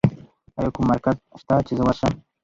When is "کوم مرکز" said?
0.75-1.15